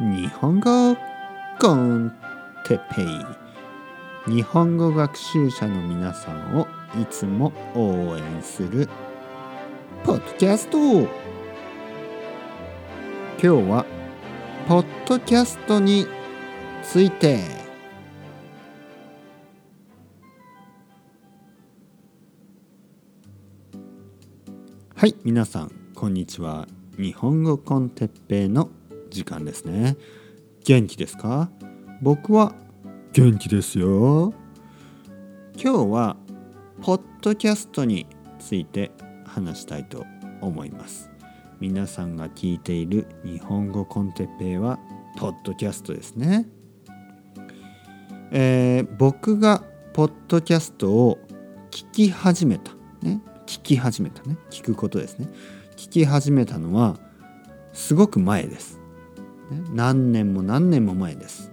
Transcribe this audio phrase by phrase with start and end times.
[0.00, 0.96] 日本語
[1.60, 2.10] コン
[2.64, 4.34] テペイ。
[4.34, 6.66] 日本語学習者の皆さんを
[6.98, 8.88] いつも応援する
[10.02, 10.78] ポッドキャスト。
[10.78, 11.08] 今
[13.42, 13.84] 日は
[14.66, 16.06] ポッドキャストに
[16.82, 17.44] ついて。
[24.96, 26.66] はい皆さんこんにちは。
[26.96, 28.70] 日本語コンテッペイの
[29.10, 29.96] 時間ですね。
[30.64, 31.50] 元気ですか？
[32.00, 32.54] 僕は
[33.12, 34.32] 元気ですよ。
[35.62, 36.16] 今日は
[36.80, 38.06] ポッドキャストに
[38.38, 38.92] ついて
[39.26, 40.06] 話したいと
[40.40, 41.10] 思います。
[41.60, 44.78] 皆さんが聞いている日本語コンテッペイは
[45.18, 46.48] ポッドキャストですね、
[48.30, 51.18] えー、僕がポッドキャストを
[51.70, 52.72] 聞き始めた。
[53.02, 53.20] ね。
[53.46, 54.38] 聞き始めたね。
[54.50, 55.28] 聞くことですね。
[55.76, 56.98] 聞き始めたのは
[57.72, 58.80] すごく前です、
[59.72, 61.50] 何年も何年も前です。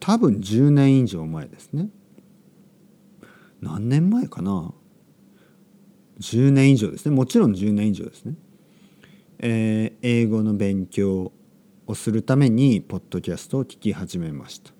[0.00, 1.88] 多分10年以上前ですね。
[3.60, 4.72] 何年前かな。
[6.20, 7.14] 10年以上ですね。
[7.14, 8.34] もちろん10年以上ですね、
[9.38, 11.32] えー、英語の勉強
[11.86, 14.72] をするためにポッドキャストを聞き始めました。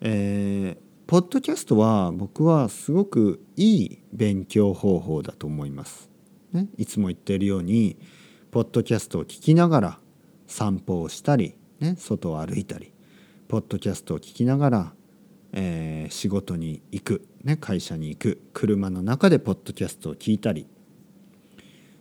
[0.00, 6.10] えー、ポッドキャストは僕はすごくいい勉強方法だと思います、
[6.52, 7.98] ね、いつも言っているように
[8.52, 9.98] ポッドキャストを聞きながら
[10.46, 12.92] 散歩をしたり、ね、外を歩いたり
[13.48, 14.92] ポッドキャストを聞きながら、
[15.54, 20.68] えー、仕事に行く、ね、会社に行く車の中でポッドキャストを聞いたり、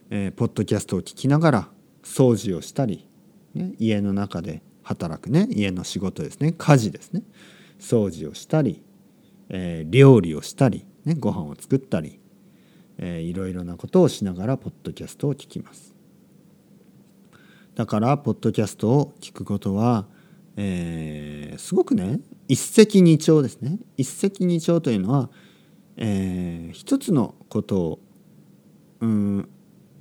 [0.09, 1.69] えー、ポッドキャストを聞きながら
[2.03, 3.07] 掃除をしたり、
[3.53, 7.23] ね、家の中で働くね家の仕事ですね家事ですね
[7.79, 8.83] 掃除をしたり、
[9.47, 12.19] えー、料理をしたり、ね、ご飯を作ったり、
[12.97, 16.00] えー、いろいろなことをしながらポッドキャストを聞きます。
[17.75, 20.05] だからポッドキャストを聞くことは、
[20.57, 23.79] えー、すごくね一石二鳥ですね。
[23.97, 25.29] 一石二鳥というのは、
[25.95, 27.99] えー、一つのことを
[28.99, 29.49] うん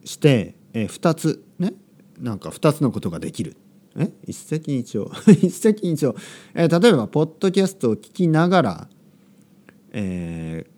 [0.05, 1.75] して、えー、二つね
[2.19, 3.57] なんか二つのことができる。
[3.97, 5.11] え一石二鳥。
[5.41, 6.17] 一石二鳥、
[6.55, 8.89] えー、例えばポッドキャストを聞きながら、
[9.93, 10.70] えー、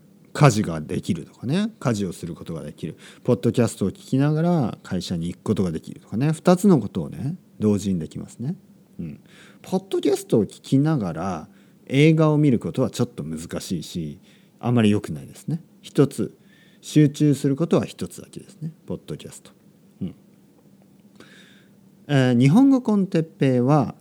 [0.43, 8.57] 家事ができるとかね家事をすることができるポッドキャストを聞きながら会社に行くことができるとかね2つのことをね同時にできますね。
[8.99, 9.21] うん、
[9.63, 11.49] ポッドキャストを聞きながら
[11.87, 14.19] 映画を見ることはちょっと難しいし
[14.59, 15.63] あまり良くないですね。
[15.81, 16.37] 一つ
[16.81, 19.53] 集中することは一つだけですねポッドキャスト。
[20.01, 20.15] うん
[22.09, 23.95] えー、日本語コンテッペイは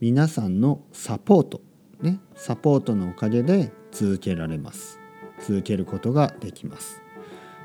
[0.00, 1.62] 皆さんのサポート
[2.02, 4.98] ねサポートのおかげで続けられます。
[5.40, 7.02] 続けることができます。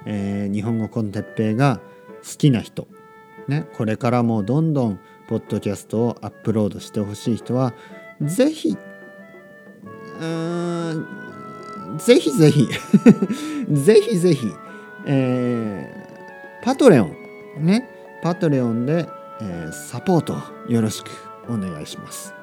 [0.06, 1.79] えー、日本語コンテッペイが
[2.23, 2.88] 好きな人、
[3.47, 7.73] ね、これからもどんどんポッドキャストをアップロードしてほしい人は
[8.22, 8.78] ぜひ
[11.97, 12.67] ぜひぜひ
[13.72, 14.47] ぜひぜひ、
[15.05, 17.16] えー、 Patreon
[17.66, 17.90] ね
[18.22, 19.07] Patreon で、
[19.41, 20.35] えー、サポート
[20.67, 21.07] よろしく
[21.50, 22.34] お願いします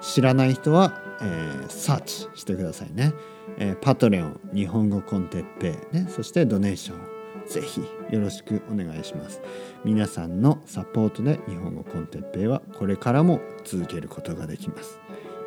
[0.00, 3.12] 知らない人は、えー、サーチしてくださいね。
[3.58, 9.40] えー、 Patreon 日本語 con Teppei、ね、そしてドネーションぜひよろしくお願いします。
[9.84, 15.00] 皆さんのサポートで日本語 con Teppei はこれからも続けることができます。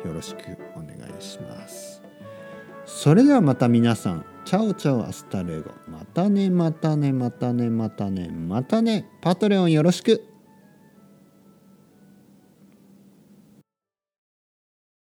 [0.04, 2.02] よろしくお願いします。
[2.84, 5.70] それではまた皆さん chao chao hasta luego。
[5.88, 8.28] またねまたねまたねまたね。
[8.28, 10.33] またね Patreon よろしく。